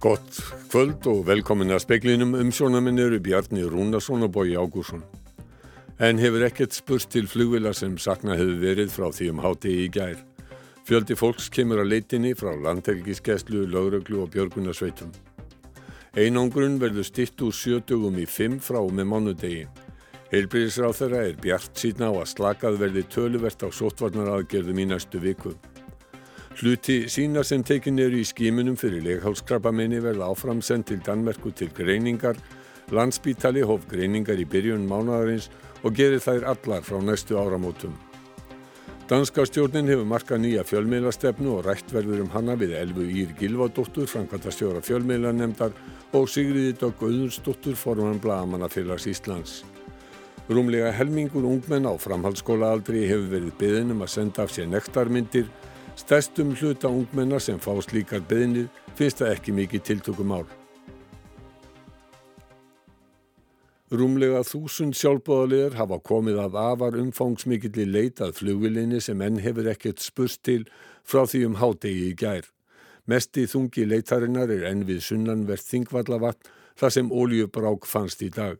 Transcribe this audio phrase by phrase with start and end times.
[0.00, 5.00] Gott kvöld og velkomin að speklinum umsjónaminn eru Bjarni Rúnarsson og Bói Ágúrsson.
[5.96, 9.86] En hefur ekkert spurst til flugvila sem sakna hefur verið frá því um háti í
[9.92, 10.18] gær.
[10.84, 15.14] Fjöldi fólks kemur að leitinni frá landhelgiskeslu, lauröglu og björgunarsveitum.
[16.16, 19.64] Einangrun verður stitt úr sjötugum í fimm frá með mánudegi.
[20.28, 25.56] Heilbríðisráð þeirra er bjart síðan á að slakað verði töluvert á sótvarnaraðgerðum í næstu viku.
[26.56, 32.38] Hluti sína sem tekin eru í skímunum fyrir leghálskrabbamenni verða áframsend til Danmerku til greiningar.
[32.96, 35.50] Landspítali hóf greiningar í byrjun mánadarins
[35.84, 37.92] og gerir þær allar frá næstu áramótum.
[39.10, 44.08] Danska stjórnin hefur markað nýja fjölmiðlastefnu og rætt verður um hana við Elfu Ír Gilvadóttur,
[44.08, 45.76] framkvæmtastjóra fjölmiðlanemndar
[46.16, 49.60] og Sigriði Dögg Auðursdóttur, forman Blagamannafélags Íslands.
[50.48, 55.50] Rúmlega helmingur ungmenn á framhaldsskólaaldri hefur verið byðin um að senda af sér nektarmyndir
[55.96, 60.44] Stærstum hluta ungmenna sem fá slíkar beðinir finnst það ekki mikið tiltökumál.
[63.86, 70.42] Rúmlega þúsund sjálfbóðalegar hafa komið af afar umfangsmikilli leitað flugvilinni sem enn hefur ekkert spurst
[70.44, 70.66] til
[71.06, 72.44] frá því um hádegi í gær.
[73.06, 78.58] Mesti þungi leitarinnar er enn við sunnanvert þingvallavatn þar sem óljubrák fannst í dag.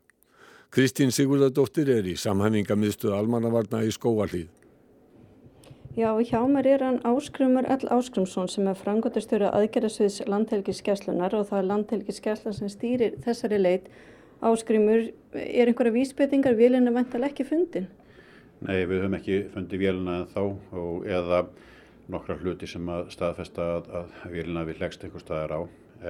[0.72, 4.55] Kristín Sigurðardóttir er í samhæfingamidstuð almannavarna í skóallíð.
[5.96, 7.88] Já, hjá mér er hann Áskrumur L.
[7.88, 13.86] Áskrumsson sem er frangotastjóri aðgerðasviðs landhelgiskeslunar og það er landhelgiskesla sem stýrir þessari leit.
[14.44, 17.86] Áskrumur, er einhverja vísbeitingar vélina vental ekki fundin?
[18.60, 20.42] Nei, við höfum ekki fundið vélina þá
[20.82, 21.38] og eða
[22.12, 25.60] nokkra hluti sem að staðfesta að, að vélina við leggst einhver staðar á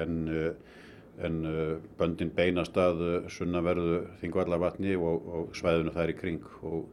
[0.03, 0.81] en, eh,
[1.23, 6.91] en eh, böndin beinast að eh, sunnaverðu þingvallavatni og, og svæðinu þær í kring og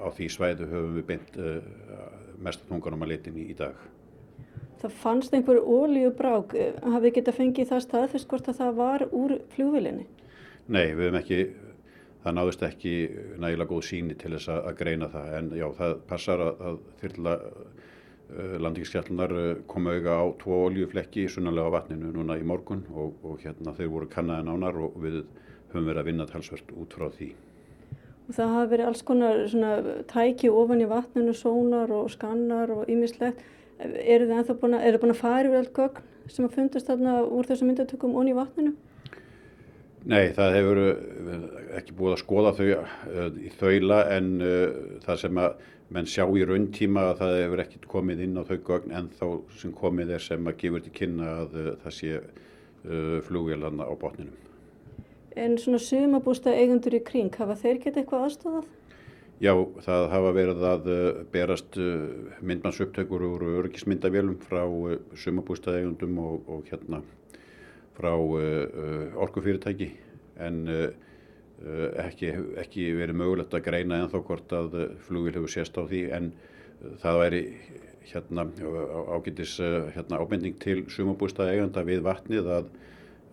[0.00, 1.60] á því svæðu höfum við beint uh,
[2.42, 3.76] mest tunganum að litinni í dag.
[4.82, 6.52] Það fannst einhver ólíubrák,
[6.84, 10.04] hafið geta fengið það staðfyrst hvort að það var úr fljóðvilinni?
[10.66, 11.40] Nei, við hefum ekki,
[12.24, 12.94] það náðist ekki
[13.40, 17.36] nægilega góð síni til þess að greina það en já, það passar að, að þyrla
[18.60, 23.42] landíkskjallunar uh, koma auðga á tvo oljuflekki sunnanlega á vatninu núna í morgun og, og
[23.44, 25.20] hérna þau voru kannaði nánar og við
[25.70, 27.30] höfum verið að vinna talsvert út frá því.
[28.26, 33.38] Það hafa verið alls konar tæki ofan í vatninu, sónar og skannar og ýmislegt.
[33.78, 37.70] Eru þið búin að, að fara yfir allt gögn sem að fundast þarna úr þessum
[37.70, 38.74] myndatökum onni í vatninu?
[40.06, 41.46] Nei, það hefur eh,
[41.80, 45.64] ekki búið að skoða þau uh, í þaula en uh, það sem að
[45.96, 49.26] menn sjá í rauntíma að það hefur ekkert komið inn á þau gögn en þá
[49.58, 52.20] sem komið er sem að gefur til kynna að uh, það sé
[53.26, 54.36] flugvélanna á botninum.
[55.36, 58.68] En svona sumabústa eigendur í kring, hafa þeir gett eitthvað aðstofað?
[59.36, 59.52] Já,
[59.84, 66.46] það hafa verið að eh, berast eh, myndmannsuptökur úr örgismyndavélum frá eh, sumabústa eigundum og,
[66.48, 67.02] og hérna
[67.96, 68.10] frá
[69.24, 69.86] orkufyrirtæki
[70.44, 70.58] en
[72.02, 72.28] ekki,
[72.60, 74.74] ekki verið mögulegt að greina en þá hvort að
[75.06, 76.26] flugil hefur sést á því en
[77.00, 77.40] það væri
[78.10, 78.44] hérna
[79.16, 79.54] ágætis
[79.96, 82.68] hérna, ábending til sumabústa eigunda við vatnið að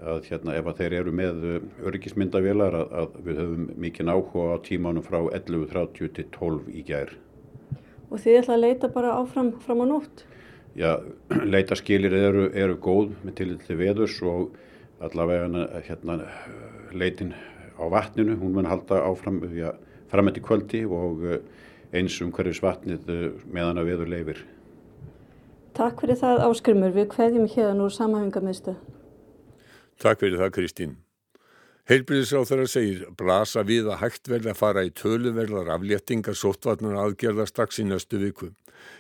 [0.01, 1.57] að hérna, ef að þeir eru með uh,
[1.89, 7.13] örgismyndavélar að, að við höfum mikið áhuga á tímanum frá 11.30 til 12 í gær.
[8.09, 10.25] Og þið ætla að leita bara áfram fram á nótt?
[10.77, 10.91] Já,
[11.53, 14.55] leitaskilir eru, eru góð með tillit til veðurs og
[15.03, 16.19] allavega hérna,
[16.95, 17.33] leitin
[17.77, 19.73] á vatninu, hún mun halda áfram ja,
[20.11, 21.37] fram eftir kvöldi og uh,
[21.93, 24.43] eins um hverjus vatnið uh, meðan að veður leifir.
[25.73, 28.77] Takk fyrir það áskrymur, við hveðjum hérna úr samhæfingamöðstöð.
[30.01, 30.95] Takk fyrir það Kristín.
[31.91, 37.45] Heilbríðisráð þeirra segir blasa við að hægt verði að fara í töluverðar afléttingar sóttvarnar aðgerða
[37.49, 38.53] strax í næstu viku.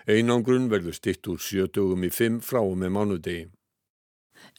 [0.07, 3.45] Einangrun verður stitt úr sjötugum í fimm frá og með mánudegi.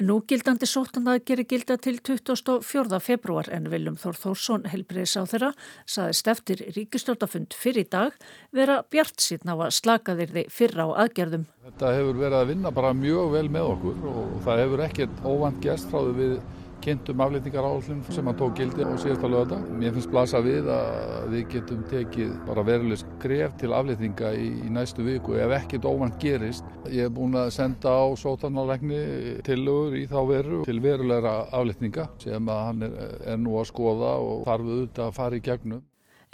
[0.02, 2.98] Núgildandi sóttanað gerir gilda til 24.
[2.98, 5.50] februar en Viljum Þór Þórsson helbriðis á þeirra
[5.86, 8.16] saðist eftir ríkistjórnafund fyrir dag
[8.50, 11.46] vera bjart síðan á að slaka þeirri fyrra á aðgerðum.
[11.68, 15.62] Þetta hefur verið að vinna bara mjög vel með okkur og það hefur ekkert óvand
[15.62, 16.36] gæst frá því við
[16.84, 19.60] kynntum aflýtingar áallin sem að tók gildi á síðasta lögða.
[19.80, 24.72] Mér finnst blasa við að við getum tekið bara veruleg skref til aflýtinga í, í
[24.74, 26.68] næstu viku ef ekkert óvand gerist.
[26.90, 29.00] Ég hef búin að senda á sótarnalegni
[29.46, 33.00] tillögur í þá veru til verulegra aflýtinga sem að hann er,
[33.32, 35.82] er nú að skoða og þarf auðvitað að fara í gegnum.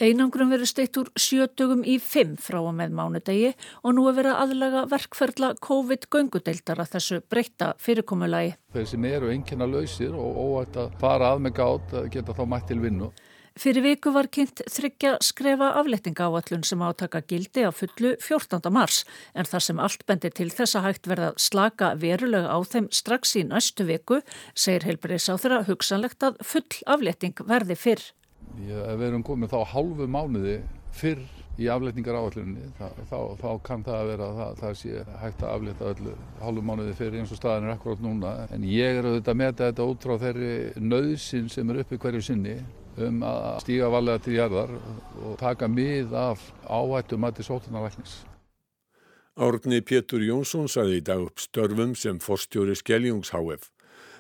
[0.00, 3.50] Einangrum verður steitt úr sjötugum í fimm frá og með mánudegi
[3.85, 8.55] og nú er verið aðlaga verkferðla COVID-göngudeildara þessu breyta fyrirkomulagi.
[8.73, 12.64] Þeir sem eru einnkjörna lausir og óætt að fara að með gátt geta þá mætt
[12.70, 13.11] til vinnu.
[13.61, 18.70] Fyrir viku var kynnt þryggja skrefa aflettinga áallun sem átaka gildi á fullu 14.
[18.73, 19.03] mars
[19.35, 23.35] en þar sem allt bendir til þess að hægt verða slaka verulega á þeim strax
[23.37, 24.23] í næstu viku
[24.55, 28.06] segir heilbreyðs á þeirra hugsanlegt að full afletting verði fyrr.
[28.58, 30.56] Ef við erum komið þá hálfu mánuði
[30.97, 31.23] fyrr
[31.61, 35.55] í afletningar áallunni þá, þá, kann það að vera að það, það sé hægt að
[35.55, 39.35] afleta öllu hálfu mánuði fyrr eins og staðin er akkurát núna en ég er auðvitað
[39.35, 42.56] að meta þetta út frá þeirri nöðsin sem er uppi hverju sinni
[43.00, 44.73] um að stíga valega til jarðar
[45.20, 48.17] og taka mið af áhættum að til sótunaræknis.
[49.41, 53.70] Árni Pétur Jónsson saði í dag upp störfum sem forstjóri Skeljóngs HF.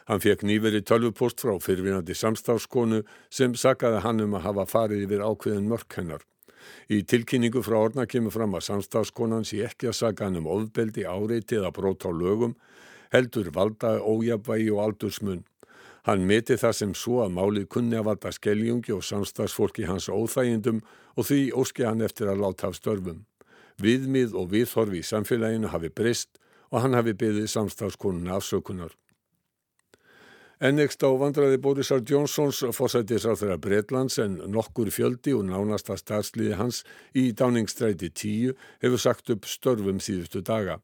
[0.08, 5.24] Hann fekk nýveri tölvupost frá fyrirvinandi samstafskonu sem sakaði hann um að hafa farið yfir
[5.26, 6.24] ákveðin mörk hennar.
[6.90, 11.06] Í tilkynningu frá orna kemur fram að samstafskonan sé ekki að saka hann um ofbeldi,
[11.06, 12.56] áreiti eða brót á lögum,
[13.14, 15.44] heldur valda, ójabvægi og aldursmun.
[16.08, 20.80] Hann meti það sem svo að málið kunni að valda skelljungi og samstagsfólki hans óþægindum
[21.16, 23.26] og því óski hann eftir að láta af störfum.
[23.80, 28.94] Viðmið og viðhorfi í samfélaginu hafi breyst og hann hafi byggðið samstagskonuna afsökunar.
[30.60, 36.58] Ennegst á vandraði Borisar Jónsons fórsættis á þeirra Breitlands en nokkur fjöldi og nánasta starfsliði
[36.58, 36.82] hans
[37.16, 38.52] í dáningsstræti 10
[38.84, 40.76] hefur sagt upp störfum síðustu daga.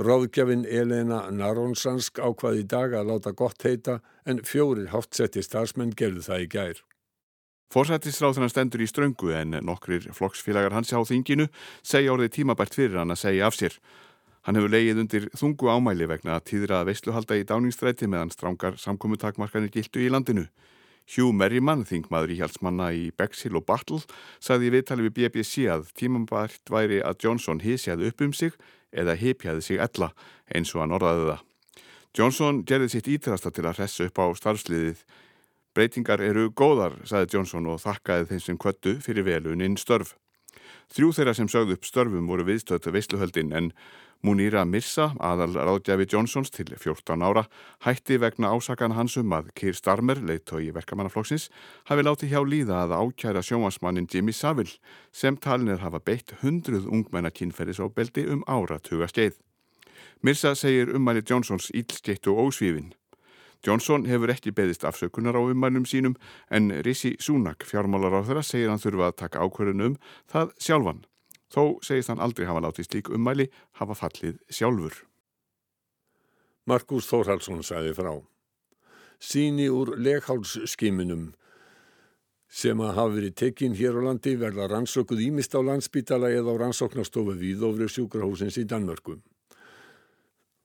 [0.00, 6.24] Ráðgjafin Elena Naronsansk ákvaði í dag að láta gott heita en fjórir hátsetti starfsmenn gerðu
[6.24, 6.80] það í gær.
[7.76, 11.50] Forsættisráðuna stendur í ströngu en nokkrir flokksfélagar hans á þinginu
[11.84, 13.76] segja orðið tímabært fyrir hann að segja af sér.
[14.46, 19.72] Hann hefur leigið undir þungu ámæli vegna að tíðra veisluhalda í dáningstræti meðan strángar samkomutakmarkanir
[19.74, 20.46] gildu í landinu.
[21.10, 24.00] Hugh Merriman, þingmaður í hjálpsmanna í Bexhill og Battle,
[24.40, 28.56] sagði í viðtali við BBC að tímabært væri að Johnson hísjaði upp um sig
[28.90, 30.12] eða hipjaði sig ella
[30.54, 31.42] eins og hann orðaði það.
[32.16, 35.04] Johnson gerði sitt ítrasta til að hressa upp á starfsliðið.
[35.74, 40.16] Breytingar eru góðar, saði Johnson og þakkaði þeim sem kvöttu fyrir veluninn störf.
[40.90, 43.68] Þrjú þeirra sem sögðu upp störfum voru viðstöðt veisluhöldin en
[44.26, 47.46] Munira Mirsa, aðal ráðgjafi Johnsons til 14 ára,
[47.86, 51.46] hætti vegna ásakan hans um að Keir Starmer, leittói verkamannaflokksins,
[51.88, 54.76] hafi látið hjá líða að ákjæra sjómasmannin Jimmy Savile
[55.12, 59.38] sem talinir hafa beitt hundruð ungmenna kynferðisóbeldi um áratuga skeið.
[60.20, 62.92] Mirsa segir ummæli Johnsons ílstjeitt og ósvífin.
[63.66, 66.16] Johnson hefur ekki beðist afsökunar á ummælum sínum
[66.50, 69.96] en Rissi Súnak, fjármálar á þeirra, segir hann þurfa að taka ákverðinu um
[70.32, 71.04] það sjálfan.
[71.50, 74.94] Þó segist hann aldrei hafa látið slík ummæli hafa fallið sjálfur.
[76.64, 78.12] Markus Þórhalsson sagði frá.
[79.20, 81.32] Síni úr leghálsskiminum
[82.50, 86.60] sem að hafa verið tekinn hér á landi verða rannsökuð ímist á landsbítala eða á
[86.64, 89.20] rannsóknastofu við ofrið sjúkrahúsins í Danmörkum.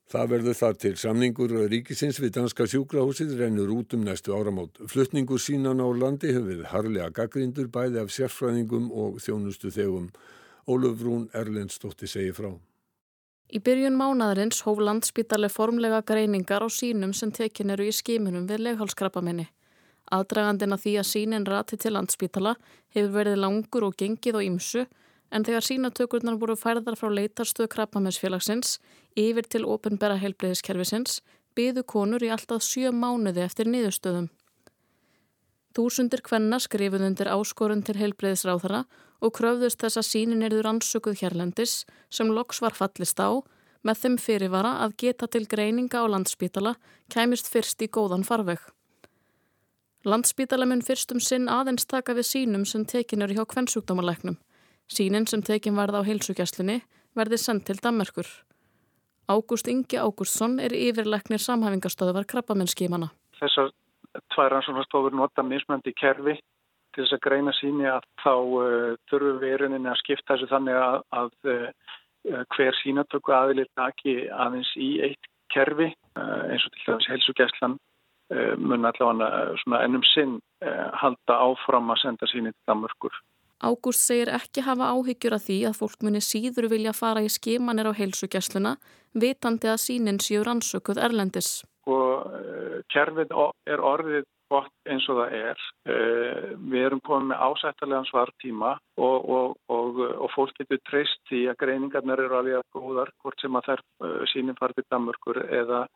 [0.06, 4.78] Það verður þar til samningur ríkisins við danska sjúkrahúsið rennur út um næstu áramót.
[4.86, 10.12] Flutningur sínan á landi hefur verið harlega gaggrindur bæði af sérfræðingum og þjónustu þegum.
[10.70, 12.52] Ólufrún Erlendstótti segir frá.
[13.50, 18.62] Í byrjun mánaðarins hóf landsbítali formlega greiningar á sínum sem tekin eru í skimunum við
[18.62, 19.48] leghálskrappamenni.
[20.14, 22.54] Aðdragandina því að sínin rati til landsbítala
[22.94, 24.86] hefur verið langur og gengið og ímsu
[25.30, 28.78] en þegar sínatökurnar voru færðar frá leitarstöðu krabbamensfélagsins
[29.18, 31.20] yfir til ofinbera heilbreyðiskerfisins
[31.56, 34.28] byðu konur í alltaf sjö mánuði eftir niðurstöðum.
[35.76, 38.86] Þúsundir kvenna skrifuð undir áskorun til heilbreyðisráðara
[39.20, 43.44] og kröfðust þess að sínin erður ansökuð hérlendis sem loks var fallist á
[43.86, 46.74] með þeim fyrirvara að geta til greininga á landspítala
[47.12, 48.60] kæmist fyrst í góðan farveg.
[50.06, 54.36] Landspítala mun fyrst um sinn aðeins taka við sínum sem tekin eru hjá kvennsjúkdómalæknum.
[54.86, 56.80] Sínin sem tekin varð á heilsugjastlinni
[57.16, 58.28] verði sendt til Dammerkur.
[59.26, 63.08] Ágúst Ingi Ágústsson er yfirleiknir samhæfingastöðvar krabbamennskímana.
[63.40, 63.72] Þessar
[64.34, 66.36] tvær rannsóknarstofur nota mismöndi kerfi
[66.94, 70.50] til þess að greina síni að þá uh, þurfum við í rauninni að skipta þessu
[70.52, 76.76] þannig að, að uh, hver sínatöku aðilir taki aðeins í eitt kerfi uh, eins og
[76.76, 80.38] til þess helsugæslan uh, mun allavega ennum sinn
[80.96, 83.12] halda áfram að senda síni til Danmörkur.
[83.64, 87.88] Ágúst segir ekki hafa áhyggjur að því að fólk muni síður vilja fara í skimanir
[87.88, 88.76] á helsugæsluna
[89.16, 93.32] vitandi að sínin séu rannsökuð erlendis og uh, kerfið
[93.70, 95.62] er orðið gott eins og það er.
[95.88, 101.46] Uh, við erum komið með ásættarlegan svartíma og, og, og, og fólk getur treyst því
[101.50, 105.86] að greiningarnar eru alveg góðar hvort sem að þær uh, sínum farið til Danmörkur eða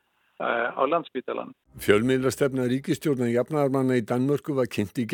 [0.41, 1.51] á landsbítalan.
[1.85, 5.05] Fjölmiðlastefna ríkistjórnan jafnarmanna í Danmörku var kynnt í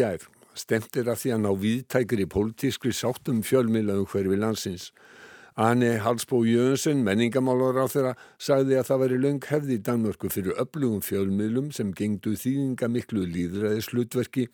[0.57, 0.61] gær.
[0.61, 4.93] Stemtir að því að ná viðtækri pólitískri sáttum fjölmiðlaðum hverfi landsins.
[5.57, 10.57] Anne Halsbó Jönsson, menningamálar á þeirra, sagði að það væri löng hefði í Danmörku fyrir
[10.61, 14.49] öflugum fjölmiðlum sem gengdu þýðinga miklu líðræðis hlutverki.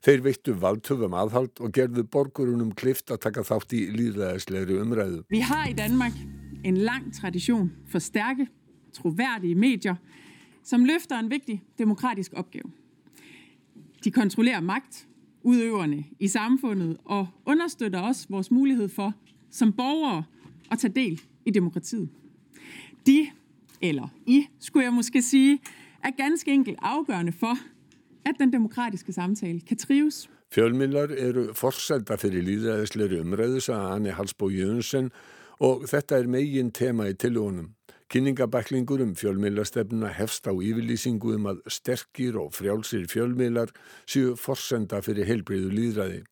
[0.00, 5.26] Þeir veittu valdhöfum aðhald og gerðu borgurunum klift að taka þátt í líðræðislegri umræðu.
[5.28, 6.16] Vi har í Danmark
[6.64, 8.48] en lang tradisjon for sterke,
[8.96, 10.00] troværdige medier,
[10.64, 12.72] som løfter en vigtig demokratisk opgave.
[14.00, 15.04] De kontrollerer makt,
[15.42, 19.14] udøverne i samfundet og understøtter også vores mulighed for
[19.50, 20.24] som borgere
[20.70, 22.08] at tage del i demokratiet.
[23.06, 23.26] De,
[23.80, 25.58] eller I, skulle jeg måske sige,
[26.04, 27.58] er ganske enkelt afgørende for,
[28.24, 30.30] at den demokratiske samtale kan trives.
[30.54, 35.12] Fjölmiðlar eru forsenda fyrir líðræðisleiri umræðu, sagði Anni Halsbó Jönsson
[35.62, 37.68] og þetta er megin tema í tilvonum.
[38.10, 43.70] Kynningabæklingur um fjölmiðlastefnuna hefst á yfirlýsingu um að sterkir og frjálsir fjölmiðlar
[44.02, 46.24] séu forsenda fyrir heilbreyðu líðræði.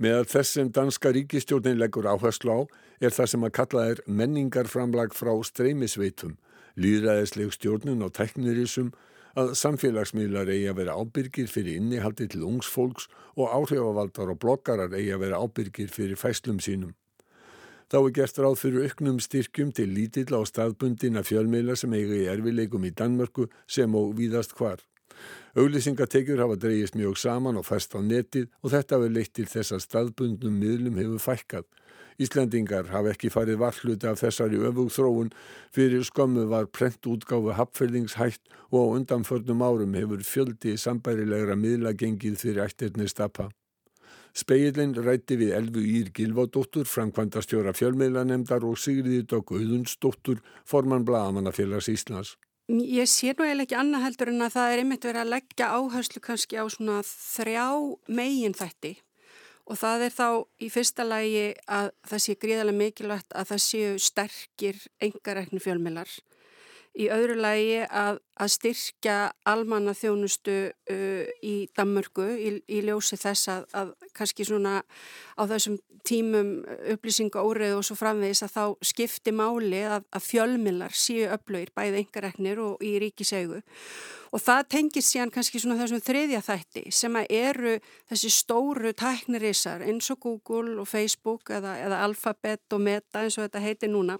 [0.00, 2.60] Meðal þess sem danska ríkistjórnin leggur áherslu á
[3.04, 6.38] er það sem að kalla er menningarframlag frá streymisveitum,
[6.80, 8.94] líðræðisleg stjórnun og teknirísum
[9.36, 15.12] að samfélagsmiðlar eigi að vera ábyrgir fyrir innihaldi til ungsfólks og áhrifavaldar og blokkarar eigi
[15.12, 16.96] að vera ábyrgir fyrir fæslum sínum.
[17.94, 22.24] Þá er gert ráð fyrir auknum styrkjum til lítill á staðbundina fjölmiðla sem eiga í
[22.32, 24.82] erfileikum í Danmörku sem og víðast hvar.
[25.54, 29.76] Auglýsingatekjur hafa dreyjist mjög saman og fæst á netið og þetta hefur leitt til þess
[29.78, 31.70] að staðbundnum miðlum hefur fækkað.
[32.18, 35.30] Íslandingar hafa ekki farið varhluti af þessari öfugþróun
[35.70, 38.42] fyrir skömmu var prentútgáfu hapferðingshætt
[38.74, 43.52] og á undanförnum árum hefur fjöldi sambærilegra miðla gengið fyrir ættirni stappa.
[44.34, 52.34] Speilin rætti við Elfu Ír Gilvádóttur, framkvæmdastjóra fjölmiðlanemdar og Sigriði Dók Auðunsdóttur, formann Blagamannafélags Íslands.
[52.66, 55.70] Ég sé nú eiginlega ekki annað heldur en að það er einmitt verið að leggja
[55.78, 57.66] áherslu kannski á svona þrjá
[58.08, 58.94] megin þætti
[59.68, 60.28] og það er þá
[60.64, 61.44] í fyrsta lægi
[61.78, 66.10] að það sé gríðarlega mikilvægt að það séu sterkir engarekni fjölmiðlar
[66.94, 69.16] Í öðru lægi að, að styrkja
[69.50, 74.76] almanna þjónustu uh, í Danmörku í, í ljósi þess að, að kannski svona
[75.34, 76.58] á þessum tímum
[76.92, 82.04] upplýsingu óreið og svo framvegis að þá skipti máli að, að fjölmillar síu öflögir bæði
[82.04, 83.62] engareknir og í ríkisegu
[84.34, 87.74] og það tengis síðan kannski svona þessum þriðja þætti sem að eru
[88.10, 93.46] þessi stóru tæknirísar eins og Google og Facebook eða, eða Alphabet og Meta eins og
[93.46, 94.18] þetta heiti núna.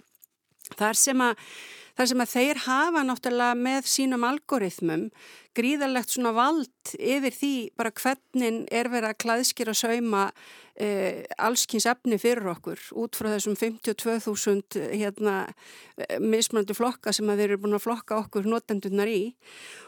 [0.78, 1.49] Þar sem að
[1.94, 5.08] þar sem að þeir hafa náttúrulega með sínum algoritmum
[5.54, 10.24] gríðarlegt svona vald yfir því bara hvernig er verið að klæðskira sauma
[10.74, 15.36] eh, allskynns efni fyrir okkur út frá þessum 52.000 hérna,
[15.98, 19.22] eh, mismunandi flokka sem að þeir eru búin að flokka okkur notendunar í.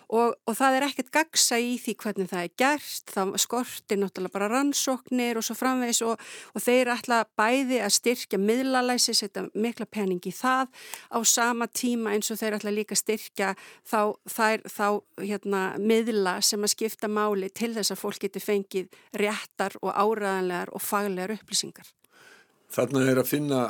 [0.07, 4.37] Og, og það er ekkert gagsa í því hvernig það er gert, það skortir náttúrulega
[4.37, 6.23] bara rannsóknir og svo framvegs og,
[6.55, 10.71] og þeir ætla bæði að styrkja miðlalæsi, setja mikla pening í það
[11.11, 13.53] á sama tíma eins og þeir ætla líka styrkja
[13.87, 14.89] þá, þær, þá
[15.23, 20.75] hérna, miðla sem að skipta máli til þess að fólk geti fengið réttar og áraðanlegar
[20.77, 21.89] og faglegar upplýsingar.
[22.77, 23.61] Þarna er að finna,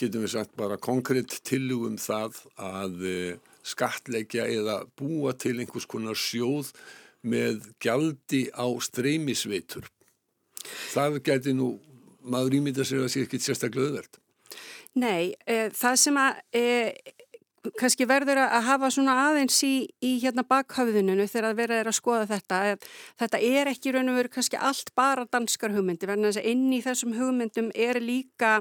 [0.00, 6.18] getum við sagt bara konkrétt tilugum það að eh, skattleggja eða búa til einhvers konar
[6.18, 6.72] sjóð
[7.26, 9.88] með gjaldi á streymisveitur.
[10.92, 11.74] Það geti nú,
[12.26, 14.20] maður ímynda sér að sé ekki sérstaklega auðvelt.
[14.96, 16.62] Nei, e, það sem að e,
[17.80, 22.28] kannski verður að hafa svona aðeins í, í hérna bakhauðuninu þegar að vera að skoða
[22.30, 22.60] þetta.
[23.20, 26.66] Þetta er ekki raun og veru kannski allt bara danskar hugmyndi verðan þess að inn
[26.76, 28.52] í þessum hugmyndum er líka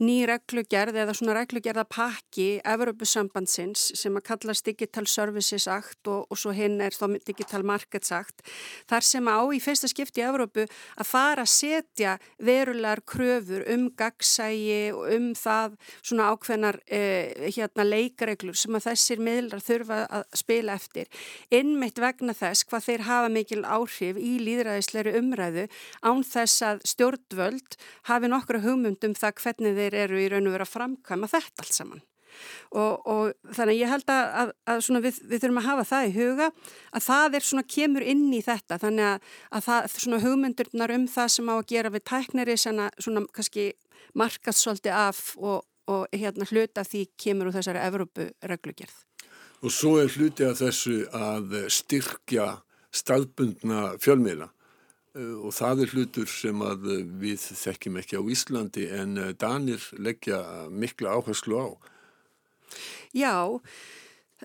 [0.00, 6.40] ný reglugerð eða svona reglugerða pakki Evropasambandsins sem að kallast Digital Services Act og, og
[6.40, 8.44] svo hinn er þá Digital Markets Act.
[8.90, 13.88] Þar sem á í fyrsta skipti í Evropu að fara að setja verulegar kröfur um
[13.96, 20.00] gagsægi og um það svona ákveðnar eh, hérna leikar reglur sem að þessir miðlar þurfa
[20.08, 21.08] að spila eftir
[21.50, 25.66] innmitt vegna þess hvað þeir hafa mikil áhrif í líðræðisleiri umræðu
[26.02, 27.76] án þess að stjórnvöld
[28.08, 31.76] hafi nokkru hugmyndum það hvernig þeir eru í raun og vera að framkvæma þetta allt
[31.76, 32.06] saman.
[32.70, 36.04] Og, og þannig að ég held að, að, að við, við þurfum að hafa það
[36.06, 36.46] í huga
[36.94, 41.08] að það er svona kemur inn í þetta þannig að, að það, svona hugmyndurnar um
[41.10, 43.66] það sem á að gera við tæknari svona, svona kannski
[44.14, 48.96] markast svolítið af og, og hérna hluta því kemur úr þessari Evrópu reglugjörð.
[49.60, 52.48] Og svo er hluti að þessu að styrkja
[52.94, 56.88] staðbundna fjölmiðla eh, og það er hlutur sem að
[57.20, 60.40] við þekkjum ekki á Íslandi en eh, Danir leggja
[60.72, 61.68] mikla áherslu á.
[63.16, 63.34] Já,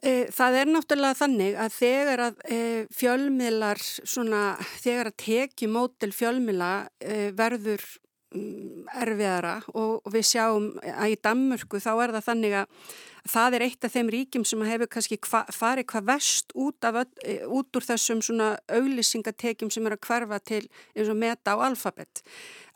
[0.01, 2.59] e, það er náttúrulega þannig að þegar að e,
[2.97, 4.41] fjölmiðlar, svona,
[4.81, 7.85] þegar að tekjumótel fjölmiðla e, verður
[9.01, 12.81] erfiðara og við sjáum að í Danmörku þá er það þannig að,
[13.29, 17.05] það er eitt af þeim ríkim sem hefur kannski hva, farið hvað vest út, öll,
[17.25, 20.61] e, út úr þessum svona auglýsingatekjum sem er að hverfa til
[20.93, 22.23] eins og meta á alfabet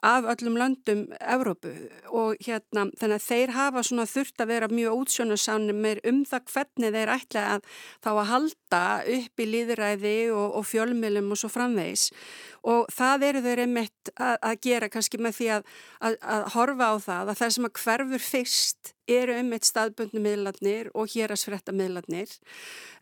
[0.02, 1.72] af öllum löndum Evrópu.
[2.08, 6.46] Og hérna þannig að þeir hafa svona þurft að vera mjög útsjónasannum meir um það
[6.54, 7.66] hvernig þeir ætla að
[8.00, 8.84] þá að halda
[9.18, 12.10] upp í líðræði og, og fjölmilum og svo framvegis.
[12.64, 15.68] Og það eru þeir einmitt að, að gera kannski með því að,
[16.00, 20.90] að, að horfa á það að það sem að hverfur fyrst eru einmitt staðbundnu miðlarnir
[20.98, 22.32] og hérasfretta miðlarnir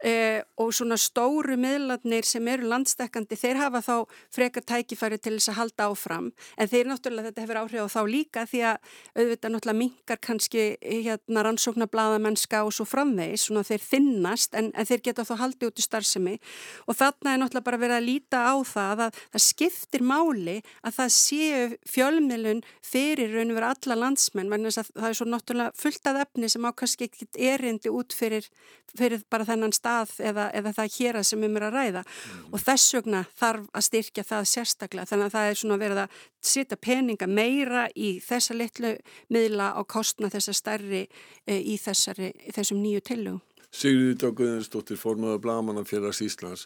[0.05, 3.93] eh, og svona stóru miðlarnir sem eru landstekkandi þeir hafa þá
[4.33, 6.29] frekar tækifæri til þess að halda áfram.
[6.57, 10.65] En þeir náttúrulega þetta hefur áhrif á þá líka því að auðvitað náttúrulega mingar kannski
[10.81, 15.71] hérna rannsóknar bladamennska og svo framvegis svona þeir þinnast en, en þeir geta þá haldið
[15.71, 16.35] út í starfsemi.
[16.87, 20.97] Og þarna er náttúrulega bara verið að líta á það að það skiptir máli að
[20.99, 26.19] það séu fjölmiðlun fyrir raun og vera alla landsmenn, það er svo náttúrulega fullt af
[26.21, 28.45] efni sem á kannski ekkit erindi út fyrir,
[28.97, 32.45] fyrir bara þennan stað eða, eða það hér að sem um er að ræða mm.
[32.51, 36.21] og þess vegna þarf að styrkja það sérstaklega þannig að það er svona verið að
[36.53, 38.93] setja peninga meira í þessa litlu
[39.33, 41.03] miðla á kostna þessa stærri
[41.47, 43.43] e, í, þessari, í þessum nýju tillögum.
[43.77, 46.65] Sigriði Dögguðinsdóttir, formadur Blagamannafélags Íslands.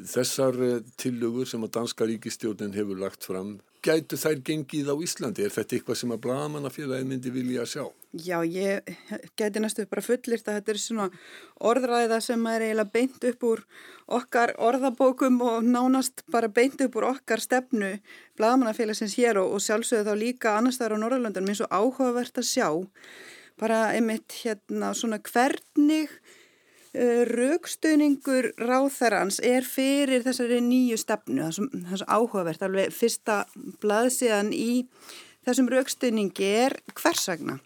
[0.00, 5.46] Þessar eh, tillögur sem að danska ríkistjórnin hefur lagt fram, gætu þær gengið á Íslandi?
[5.46, 7.84] Er þetta eitthvað sem að Blagamannafélagi myndi vilja sjá?
[8.12, 8.84] Já, ég
[9.40, 11.04] gæti næstu bara fullirt að þetta er svona
[11.64, 13.62] orðræða sem er eiginlega beint upp úr
[14.18, 17.94] okkar orðabókum og nánast bara beint upp úr okkar stefnu
[18.36, 22.50] Blagamannafélagsins hér og, og sjálfsögðu þá líka annars þar á Norrlöndunum eins og áhugavert að
[22.50, 22.68] sjá.
[23.56, 32.60] Bara einmitt hérna svona hvernig uh, raukstuðningur ráþærans er fyrir þessari nýju stefnu, þessu áhugavert,
[32.60, 33.46] alveg fyrsta
[33.80, 34.84] blaðsíðan í
[35.48, 37.62] þessum raukstuðningi er hversagna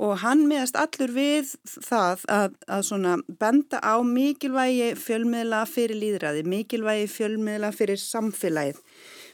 [0.00, 7.08] og hann miðast allur við það að, að benda á mikilvægi fjölmiðla fyrir líðræði, mikilvægi
[7.18, 8.80] fjölmiðla fyrir samfélagið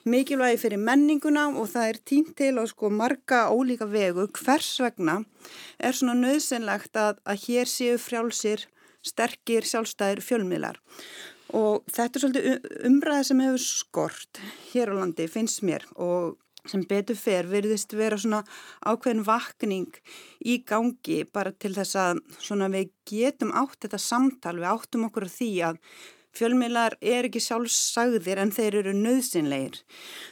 [0.06, 4.28] mikilvægi fyrir menninguna og það er tínt til á sko marga ólíka vegu.
[4.38, 5.18] Hvers vegna
[5.78, 8.66] er svona nöðsynlegt að, að hér séu frjálsir,
[9.06, 10.78] sterkir, sjálfstæðir fjölmiðlar?
[11.54, 15.86] Og þetta er svolítið umræði sem hefur skort hér á landi finnst mér.
[15.98, 16.36] Og
[16.70, 18.42] sem betur fer verðist vera svona
[18.86, 20.00] ákveðin vakning
[20.44, 25.30] í gangi bara til þess að við getum átt þetta samtal, við áttum okkur á
[25.30, 25.82] því að
[26.36, 29.78] Fjölmiðlar er ekki sjálfsagðir en þeir eru nöðsynleir.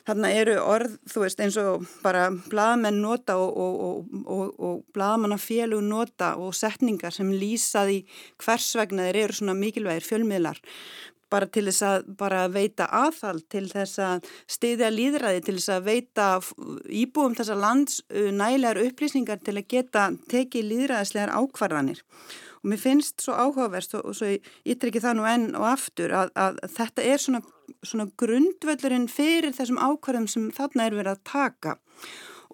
[0.08, 5.84] Þannig eru orð, þú veist, eins og bara bladamenn nota og, og, og, og bladamannafélug
[5.86, 8.02] nota og setningar sem lýsaði
[8.42, 10.60] hvers vegna þeir eru svona mikilvægir fjölmiðlar
[11.34, 15.88] bara til þess að bara veita aðhald, til þess að stiðja líðræði, til þess að
[15.90, 16.28] veita
[17.02, 22.02] íbúum þessa lands nælegar upplýsningar til að geta tekið líðræðislegar ákvarðanir.
[22.64, 26.14] Og mér finnst svo áhugaverst og, og svo ég tryggi það nú enn og aftur
[26.16, 27.42] að, að þetta er svona,
[27.84, 31.76] svona grundvöldurinn fyrir þessum ákvarðum sem þarna er verið að taka.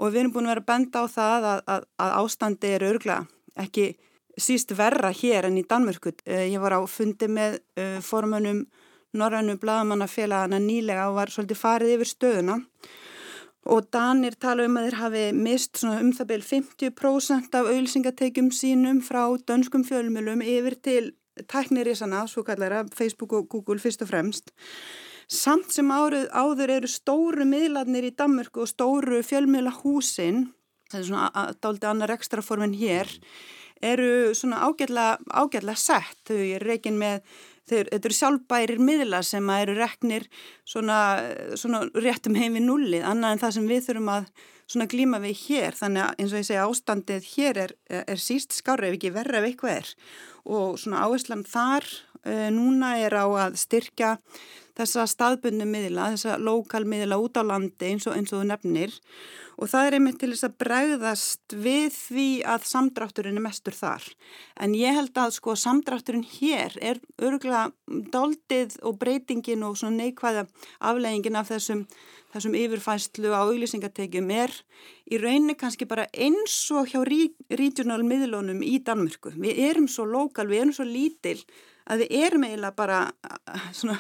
[0.01, 3.21] Og við erum búin að vera benda á það að, að, að ástandi er örgla
[3.61, 3.93] ekki
[4.38, 6.12] síst verra hér enn í Danmörku.
[6.25, 8.64] Eh, ég var á fundi með eh, formunum
[9.12, 12.61] Norrannu Blagamannafélagana nýlega og var svolítið farið yfir stöðuna
[13.71, 19.03] og Danir tala um að þeir hafi mist um það byrj 50% af auðlýsingateikjum sínum
[19.05, 21.11] frá dönskum fjölmjölum yfir til
[21.51, 24.55] tæknirísana, svo kallara Facebook og Google fyrst og fremst
[25.31, 30.49] samt sem árið, áður eru stóru miðlarnir í Danmörku og stóru fjölmjöla húsin
[30.90, 33.12] það er svona dálítið annar ekstraformin hér
[33.81, 37.25] eru svona ágætla, sett, þau er reikin með
[37.71, 40.25] Þeir, þetta eru sjálfbærir miðla sem eru reknir
[40.66, 40.97] svona,
[41.55, 45.77] svona réttum heim við nullið, annað en það sem við þurfum að glíma við hér.
[45.79, 49.38] Þannig að eins og ég segja ástandið hér er, er síst skára ef ekki verra
[49.38, 49.93] ef eitthvað er.
[50.51, 51.87] Og svona áherslan þar
[52.25, 54.16] e, núna er á að styrkja
[54.81, 58.95] þessa staðbundu miðla, þessa lokal miðla út á landi eins og, eins og nefnir
[59.61, 64.07] og það er einmitt til þess að bregðast við því að samdrátturinn er mestur þar.
[64.57, 67.68] En ég held að sko samdrátturinn hér er örgulega
[68.14, 70.46] daldið og breytingin og svona neikvæða
[70.90, 71.85] afleggingin af þessum,
[72.33, 74.55] þessum yfirfæslu á auglýsingatekjum er
[75.12, 77.05] í rauninni kannski bara eins og hjá
[77.61, 79.35] regional miðlunum í Danmörku.
[79.37, 81.37] Við erum svo lokal, við erum svo lítil
[81.87, 82.99] að við erum eiginlega bara
[83.79, 83.97] svona,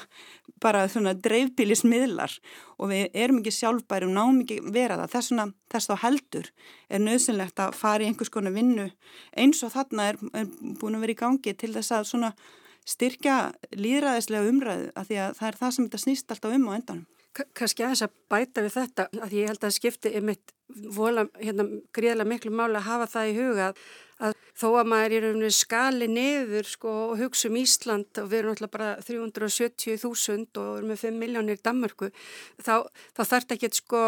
[0.60, 2.36] bara svona dreifbílismiðlar
[2.78, 5.12] og við erum ekki sjálfbæri og náum ekki vera það.
[5.14, 6.50] Þess, svona, þess þá heldur
[6.88, 8.90] er nöðsynlegt að fara í einhvers konar vinnu
[9.36, 12.34] eins og þarna er, er búin að vera í gangi til þess að svona
[12.88, 13.38] styrkja
[13.76, 17.08] líðræðislega umræðu að því að það er það sem þetta snýst alltaf um á endanum.
[17.54, 20.54] Kanski að þess að bæta við þetta að ég held að skipti einmitt
[20.94, 23.68] vola hérna gríðilega miklu máli að hafa það í huga
[24.20, 28.42] að þó að maður er um skali niður sko og hugsa um Ísland og við
[28.42, 32.10] erum alltaf bara 370.000 og erum með 5 miljónir í Danmarku
[32.60, 34.04] þá, þá þarf þetta ekki sko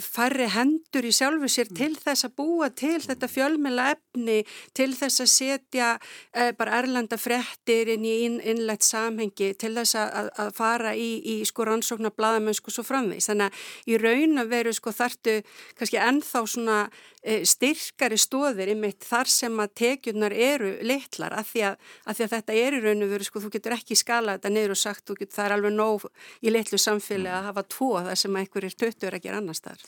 [0.00, 1.76] færri hendur í sjálfu sér mm.
[1.76, 4.38] til þess að búa til þetta fjölmjöla efni,
[4.72, 5.90] til þess að setja
[6.32, 11.10] e, bara erlanda frettir inn í inn, innlegt samhengi, til þess að, að fara í,
[11.20, 13.28] í sko rannsóknar bladamennsku svo framvegs.
[13.28, 15.36] Þannig að í raun að veru sko þartu
[15.76, 16.78] kannski ennþá svona
[17.20, 21.74] e, styrkari stóðir ymitt þar sem að tekjurnar eru litlar af því,
[22.08, 24.74] því að þetta er í raun og veru sko þú getur ekki skala þetta niður
[24.76, 26.08] og sagt getur, það er alveg nóg
[26.40, 29.58] í litlu samfélagi að hafa tvo þar sem að einhverjir töttur að gera annað annar
[29.58, 29.84] staðar.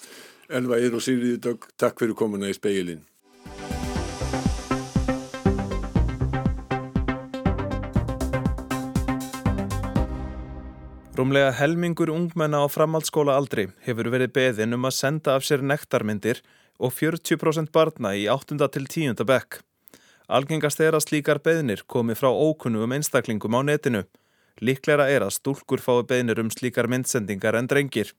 [0.50, 3.02] Elva Eir og Sigriði Dögg, takk fyrir komuna í speilin.
[11.12, 16.40] Rúmlega helmingur ungmenna á framhaldsskóla aldri hefur verið beðin um að senda af sér nektarmyndir
[16.80, 18.56] og 40% barna í 8.
[18.72, 19.20] til 10.
[19.28, 19.60] bekk.
[20.32, 24.06] Algengast er að slíkar beðnir komi frá ókunnum einstaklingum á netinu.
[24.64, 28.14] Líklæra er að stúlkur fái beðnir um slíkar myndsendingar en drengir.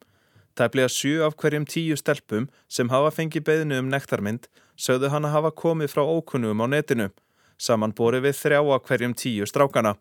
[0.53, 4.45] Tæplega sju af hverjum tíu stelpum sem hafa fengið beðinu um nektarmynd
[4.77, 7.09] sögðu hann að hafa komið frá ókunnum á netinu.
[7.57, 9.95] Saman bori við þrjá af hverjum tíu strákana.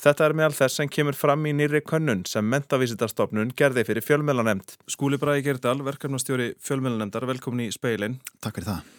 [0.00, 4.74] Þetta er meðal þess sem kemur fram í nýri könnun sem mentavísitarstofnun gerði fyrir fjölmjölanemnd.
[4.90, 8.18] Skúli Bræði Gerdal, verkefnastjóri fjölmjölanemndar, velkomin í speilin.
[8.42, 8.90] Takk fyrir það.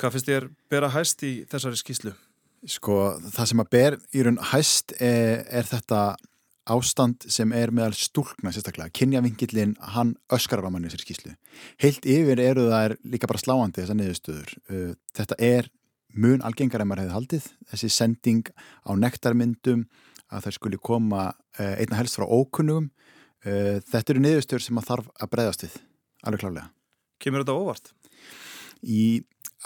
[0.00, 2.14] Hvað finnst þér bera hæst í þessari skýslu?
[2.70, 2.96] Sko,
[3.34, 6.00] það sem að ber í raun hæst er, er þetta
[6.70, 11.34] ástand sem er meðal stúlkna sérstaklega, kynjavingillin hann öskar á manni sér skýslu
[11.82, 14.54] heilt yfir eru það líka bara sláandi þessar niðurstöður.
[14.70, 15.70] Uh, þetta er
[16.14, 17.48] mun algengar en maður hefði haldið.
[17.70, 18.50] Þessi sending
[18.86, 19.86] á nektarmyndum
[20.30, 22.90] að það skuli koma uh, einna helst frá ókunnugum.
[23.44, 25.80] Uh, þetta eru niðurstöður sem maður þarf að breyðast við
[26.26, 26.68] alveg klálega
[27.20, 27.92] Kemur þetta óvart?
[28.80, 29.04] Í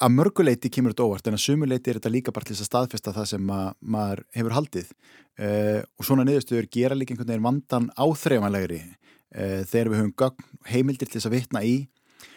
[0.03, 2.71] að mörguleiti kemur þetta óvart en að sumuleiti er þetta líka bara til þess að
[2.71, 4.93] staðfesta það sem maður hefur haldið.
[5.39, 11.11] Uh, og svona niðurstöður gera líka einhvern veginn vandan áþreifanlegri uh, þegar við höfum heimildir
[11.11, 11.77] til þess að vitna í.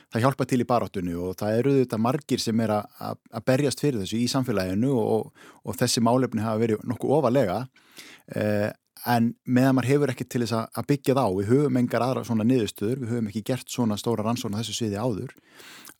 [0.07, 3.99] Það hjálpa til í baráttunni og það eru þetta margir sem er að, berjast fyrir
[3.99, 8.69] þessu í samfélaginu og, og þessi málefni hafa verið nokkuð ofalega uh,
[9.07, 12.47] en meðan maður hefur ekki til þess að byggja þá við höfum engar aðra svona
[12.47, 15.35] niðurstöður við höfum ekki gert svona stóra rannsóna þessu sviði áður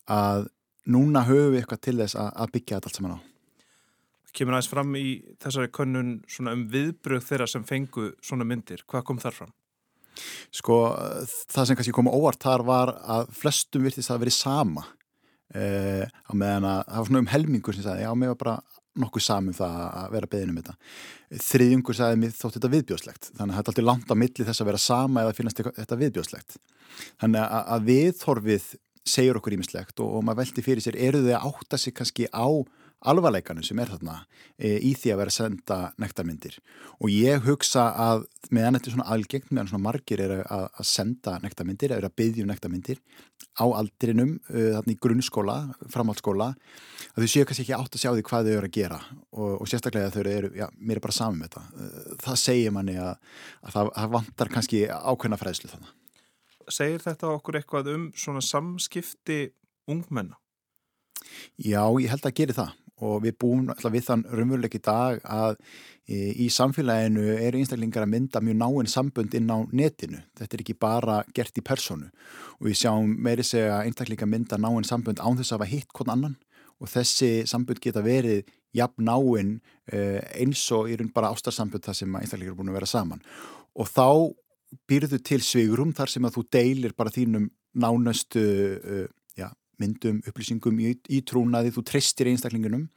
[0.08, 0.48] að
[0.86, 3.20] núna höfum við eitthvað til þess að, að byggja þetta allt saman á.
[4.38, 5.06] Kemur aðeins fram í
[5.42, 6.10] þessari könnun
[6.52, 8.84] um viðbröð þeirra sem fengu svona myndir.
[8.86, 9.54] Hvað kom þar fram?
[10.54, 10.78] Sko
[11.48, 14.84] það sem kannski kom óvart þar var að flestum virtist að verið sama
[15.54, 18.56] eh, á meðan að það var svona um helmingur sem sagði já, mér var bara
[18.98, 20.74] nokkuð samum það að vera beðin um þetta.
[21.48, 23.30] Þriðjungur sagði mér þótt þetta viðbjóðslegt.
[23.38, 25.98] Þannig að þetta er alltaf langt á milli þess að vera sama eða finnast þetta
[26.02, 26.58] viðbjóðslegt.
[27.22, 28.68] Þannig að viðþorfið
[29.08, 32.28] segjur okkur ímislegt og, og maður veldi fyrir sér eru þau að átta sig kannski
[32.32, 32.48] á
[33.06, 34.16] alvarleikanu sem er þarna
[34.58, 36.56] e, í því að vera að senda nektarmyndir?
[36.98, 40.88] Og ég hugsa að meðan þetta er svona algengt, meðan svona margir er að, að
[40.90, 43.02] senda nektarmyndir, er að byggja um nektarmyndir
[43.58, 45.58] á aldrinum e, þarna í grunnskóla,
[45.94, 46.50] framhaldsskóla
[47.14, 48.98] að þau séu kannski ekki átt að sjá því hvað þau eru að gera.
[49.30, 51.64] Og, og sérstaklega þau eru, já, mér er bara saman með þetta.
[51.70, 53.14] E, það segir manni að,
[53.62, 55.94] að það, það vantar kannski ákveðna fræðslu þannig
[56.74, 59.48] segir þetta okkur eitthvað um svona samskipti
[59.88, 60.38] ungmenna?
[61.58, 65.20] Já, ég held að gera það og við búum alltaf við þann raunveruleik í dag
[65.22, 65.58] að
[66.08, 70.22] í samfélaginu eru einstaklingar að mynda mjög náinn sambund inn á netinu.
[70.38, 72.08] Þetta er ekki bara gert í personu
[72.58, 76.14] og við sjáum meiri segja einstaklingar mynda náinn sambund án þess að hafa hitt hvern
[76.16, 76.36] annan
[76.78, 79.54] og þessi sambund geta verið jafn náinn
[79.92, 83.22] eh, eins og í raun bara ástarsambund þar sem einstaklingar er búin að vera saman
[83.78, 84.08] og þá
[84.88, 88.42] býrðu til svigurum þar sem að þú deilir bara þínum nánastu
[88.78, 89.06] uh,
[89.38, 89.48] já,
[89.80, 92.88] myndum, upplýsingum í, í trúnaði, þú treystir einstaklingunum.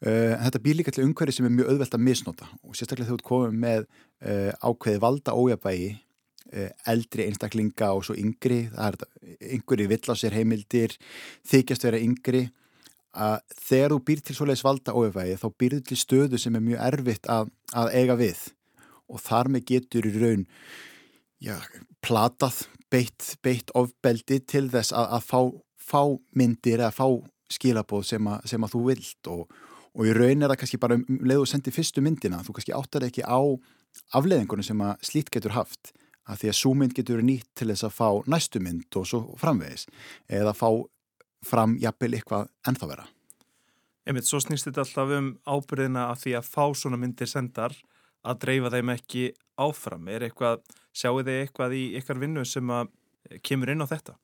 [0.00, 3.20] Uh, þetta býr líka til umhverfi sem er mjög auðvelt að misnota og sérstaklega þegar
[3.20, 9.52] þú komið með uh, ákveði valda ójabægi uh, eldri einstaklinga og svo yngri það er
[9.58, 10.96] yngri vill á sér heimildir
[11.50, 12.46] þykjast vera yngri
[13.10, 16.82] að þegar þú býr til svoleiðis valda ójabægi þá býrðu til stöðu sem er mjög
[16.86, 18.44] erfitt að, að eiga við
[19.10, 20.46] og þar með getur í raun
[21.42, 21.56] já,
[22.04, 25.40] platað, beitt, beitt ofbeldi til þess að, að fá,
[25.90, 26.02] fá
[26.36, 27.06] myndir eða fá
[27.50, 29.56] skilabóð sem, a, sem að þú vilt og,
[29.96, 32.76] og í raun er það kannski bara um leið og sendi fyrstu myndina, þú kannski
[32.76, 33.40] áttar ekki á
[34.14, 35.92] afleðingunum sem að slít getur haft
[36.30, 39.88] að því að súmynd getur nýtt til þess að fá næstu mynd og svo framvegis
[40.30, 40.68] eða fá
[41.46, 43.06] fram jafnvel eitthvað ennþá vera.
[44.08, 47.74] Emið, svo snýst þetta alltaf um ábyrðina að því að fá svona myndir sendar
[48.26, 49.24] að dreifa þeim ekki
[49.60, 50.08] áfram?
[50.12, 50.62] Er eitthvað,
[50.96, 52.90] sjáu þið eitthvað í ykkar vinnu sem að
[53.46, 54.16] kemur inn á þetta?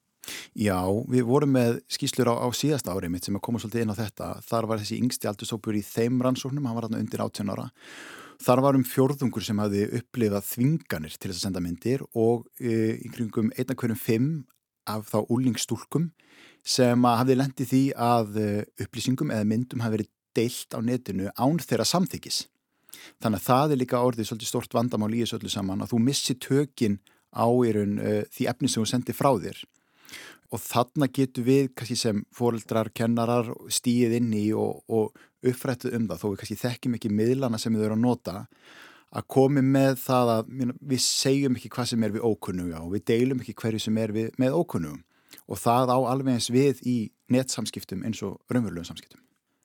[0.56, 3.94] Já, við vorum með skýslur á, á síðasta ári mitt sem að koma svolítið inn
[3.94, 4.28] á þetta.
[4.46, 7.68] Þar var þessi yngsti aldursópur í þeim rannsóknum, hann var hann undir 18 ára.
[8.42, 12.96] Þar var um fjórðungur sem hafði upplifað þvinganir til þess að senda myndir og e,
[13.00, 14.28] í kringum einna hverjum fimm
[14.90, 16.10] af þá úlningstúlkum
[16.66, 18.50] sem hafði lendið því að e,
[18.84, 22.44] upplýsingum eða myndum hafi verið deilt á netinu án þeirra samþykis.
[23.22, 26.02] Þannig að það er líka orðið svolítið stort vandamál í þessu öllu saman að þú
[26.06, 27.00] missi tökin
[27.36, 29.62] á erun e, því efni sem þú sendir frá þér
[30.54, 36.06] og þarna getur við kannski sem fóreldrar, kennarar stíð inn í og, og upprættuð um
[36.10, 38.36] það þó við kannski þekkjum ekki miðlana sem við erum að nota
[39.16, 40.54] að komi með það að
[40.92, 44.14] við segjum ekki hvað sem er við ókunnuga og við deilum ekki hverju sem er
[44.14, 45.02] við, með ókunnugum
[45.46, 46.96] og það á alveg eins við í
[47.32, 49.22] netsamskiptum eins og raunverulegum samskiptum.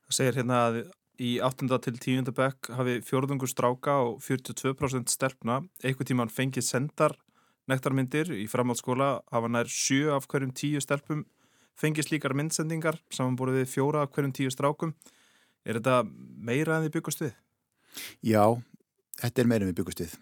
[0.08, 0.80] Það segir hérna að
[1.22, 1.70] í 8.
[1.86, 2.32] til 10.
[2.34, 7.18] bekk hafi fjörðungur stráka og 42% stelpna eitthvað tíman fengið sendar
[7.70, 11.26] nektarmyndir í framhaldsskóla hafa nær 7 af hverjum 10 stelpum
[11.78, 14.96] fengið slíkar myndsendingar samanbúrið við 4 af hverjum 10 strákum
[15.62, 16.02] Er þetta
[16.42, 17.34] meira en þið byggust við?
[18.26, 18.44] Já,
[19.22, 20.20] þetta er meira en við byggust við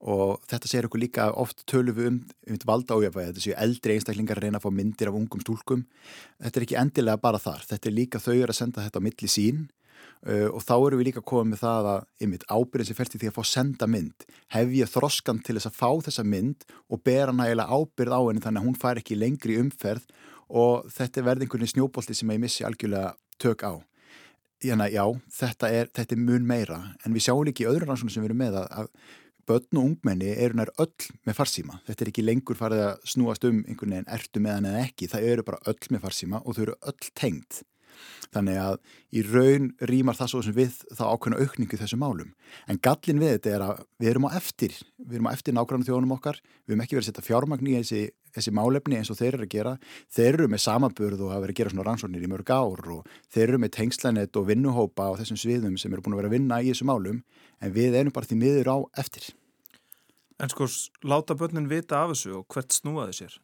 [0.00, 2.14] og þetta segir okkur líka oft tölum við um,
[2.48, 5.82] um valda ójöfæði, þetta séu eldri einstaklingar að reyna að fá myndir af ungum stúlkum
[6.40, 9.28] þetta er ekki endilega bara þar, þetta er líka þau að senda þetta á milli
[9.28, 9.66] sín
[10.26, 13.20] uh, og þá eru við líka komið með það að einmitt ábyrðin sem fælt í
[13.20, 17.04] því að fá senda mynd hef ég þroskan til þess að fá þessa mynd og
[17.06, 20.10] bera nægilega ábyrð á henni þannig að hún fær ekki lengri umferð
[20.50, 23.72] og þetta er verði einhvern veginn snjóbolti sem ég missi algjörlega tök á
[24.60, 28.12] Jana, já, þetta er, þetta er mun meira en við sjáum líka í öðru rannsónu
[28.12, 28.90] sem við erum með að, að
[29.50, 31.80] börn og ungmenni eru nær öll með farsíma.
[31.86, 35.08] Þetta er ekki lengur farið að snúast um einhvern veginn ertu með hann eða ekki.
[35.10, 37.62] Það eru bara öll með farsíma og þau eru öll tengt.
[38.30, 38.76] Þannig að
[39.10, 42.30] í raun rýmar það svo sem við þá ákveðna aukningu þessu málum.
[42.70, 45.90] En gallin við þetta er að við erum á eftir, við erum á eftir nákvæmlega
[45.90, 48.04] þjónum okkar, við erum ekki verið að setja fjármagn í þessi,
[48.36, 49.74] þessi málefni eins og þeir eru að gera.
[50.14, 53.12] Þeir eru með samaburð og hafa verið að gera svona rannsóknir í mörg ár og
[53.34, 56.38] þeir eru með tengslanett og vinnuhópa á þessum sviðum sem eru búin að vera að
[56.38, 57.22] vinna í þessu málum
[57.58, 59.32] en við erum bara því miður á eftir.
[60.40, 60.70] En sko,
[61.04, 63.34] láta börnin vita af þessu og hvert snúaði sér?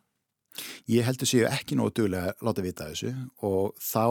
[0.91, 3.13] Ég heldur séu ekki nógu duglega að láta vita þessu
[3.47, 4.07] og þá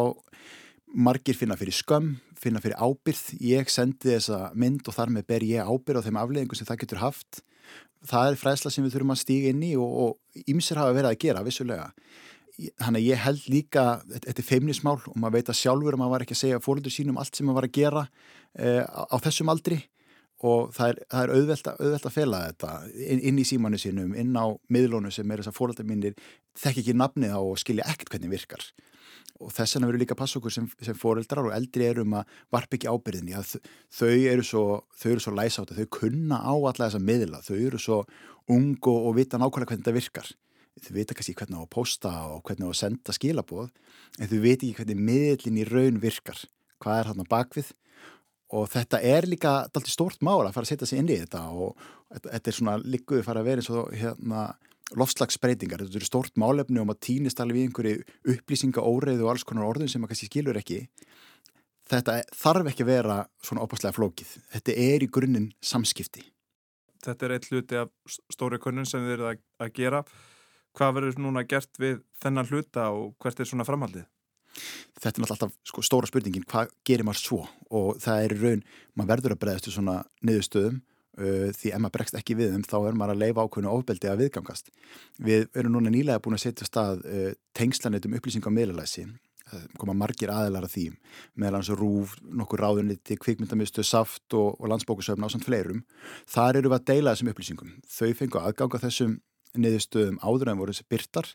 [0.96, 3.34] margir finna fyrir skömm, finna fyrir ábyrð.
[3.44, 6.82] Ég sendi þessa mynd og þar með ber ég ábyrð á þeim afleggingum sem það
[6.84, 7.42] getur haft.
[8.06, 11.22] Það er fræðsla sem við þurfum að stíga inn í og ímsir hafa verið að
[11.26, 11.90] gera, vissulega.
[12.56, 16.14] Þannig að ég held líka, þetta er feimnismál og maður veit að sjálfur að maður
[16.14, 18.04] var ekki að segja fóröldur sínum allt sem maður var að gera
[18.56, 19.82] eh, á þessum aldri
[20.46, 24.12] og það er, það er auðvelt, auðvelt að fela þetta inn, inn í símanu sínum,
[24.18, 26.18] inn á miðlónu sem er þess að fóröldar mínir
[26.62, 28.66] þekk ekki nafnið á og skilja ekkert hvernig virkar.
[29.44, 32.38] Og þess vegna verður líka að passa okkur sem, sem fóreldrar og eldri erum að
[32.56, 33.58] varpa ekki ábyrðinni að
[33.92, 34.64] þau eru svo,
[34.96, 38.02] svo læsáta, þau kunna á alla þessa miðla, þau eru svo
[38.52, 40.32] ung og, og vita nákvæmlega hvernig þetta virkar.
[40.76, 43.70] Þau vita kannski hvernig á að posta og hvernig á að senda skilaboð
[44.20, 46.40] en þau veit ekki hvernig miðlinn í raun virkar.
[46.84, 47.72] Hvað er hann á bakvið
[48.56, 51.44] og þetta er líka alltaf stort mála að fara að setja sig inn í þetta
[51.52, 51.76] og
[52.22, 54.48] þetta er svona líkuð fara að vera eins og hérna
[54.96, 58.04] lofslagsbreytingar, þetta eru stort málefni um að týnist alveg í einhverju
[58.36, 60.84] upplýsinga óreiðu og alls konar orðun sem maður kannski skilur ekki
[61.90, 66.26] þetta þarf ekki að vera svona opastlega flókið, þetta er í grunninn samskipti.
[67.06, 67.92] Þetta er eitt hluti af
[68.34, 70.02] stóri kunnun sem þið eru að, að gera,
[70.76, 74.08] hvað verður núna gert við þennan hluta og hvert er svona framhaldið?
[74.56, 77.40] Þetta er náttúrulega alltaf sko, stóra spurningin, hvað gerir maður svo
[77.76, 78.66] og það er raun,
[78.96, 80.84] maður verður að breyðast til svona niðurstöðum
[81.16, 84.10] Uh, því ef maður bregst ekki við þeim þá er maður að leifa ákveðinu ofbeldi
[84.12, 84.72] að viðgangast.
[85.24, 89.96] Við erum núna nýlega búin að setja stað uh, tengslanetum upplýsing á meðlalæsi, uh, koma
[89.96, 90.84] margir aðelar að því,
[91.40, 95.86] meðal hans rúf, nokkur ráðuniti, kvikmyndamistu, saft og, og landsbókusöfn á samt fleirum.
[96.36, 97.72] Þar eru við að deila þessum upplýsingum.
[97.96, 99.16] Þau fengu aðganga þessum
[99.56, 101.32] niðurstöðum áður en voru þessi byrtar.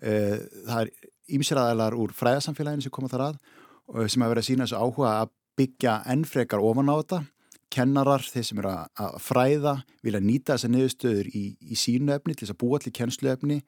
[0.00, 0.38] Uh,
[0.70, 0.94] það er
[1.28, 5.12] ímsér aðelar úr fræðarsamfélaginu sem koma þar að sem að vera að sína þessu áhuga
[5.22, 7.20] að byggja ennfrekar ofan á þetta
[7.72, 12.46] kennarar, þeir sem eru að fræða, vilja nýta þessar niðurstöður í, í sínu efni til
[12.46, 13.58] þess að búa til kennsluefni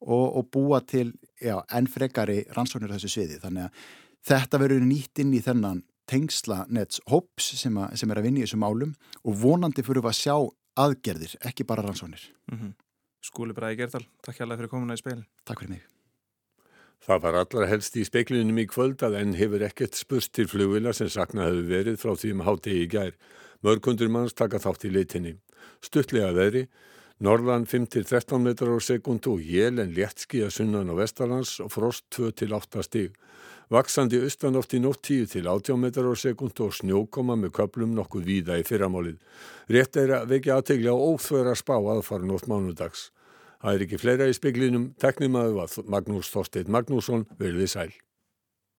[0.00, 3.40] og, og búa til já, ennfregari rannsóknir þessu sviði.
[3.42, 3.84] Þannig að
[4.30, 8.42] þetta verður nýtt inn í þennan tengsla nets hops sem, a, sem er að vinna
[8.42, 10.36] í þessum málum og vonandi fyrir að sjá
[10.80, 12.24] aðgerðir, ekki bara rannsóknir.
[12.50, 12.76] Mm -hmm.
[13.20, 15.26] Skúli Bræði Gerdal, takk hjálpa fyrir komuna í speilin.
[15.44, 15.99] Takk fyrir mig.
[17.00, 20.92] Það var allra helst í speiklinum í kvöld að enn hefur ekkert spurst til flugvila
[20.92, 23.14] sem sakna hefur verið frá því um hátegi í gær.
[23.64, 25.32] Mörgundur manns taka þátt í leitinni.
[25.80, 26.66] Stuttlega veðri,
[27.24, 32.04] norðan 5-13 metrar á sekundu og jél en léttski að sunnan á vestarlands og frost
[32.16, 33.16] 2-8 stíg.
[33.72, 38.66] Vaksandi austanátt í nótt 10-18 metrar á sekundu og snjókoma með köplum nokkuð víða í
[38.68, 39.16] fyrramálið.
[39.72, 43.08] Rétt er að vekja aðtegli á óþverja spá aðfara nótt mánudags.
[43.60, 47.90] Það er ekki fleira í speklinum, teknimaðu var Magnús Þorstein Magnússon, verðið sæl.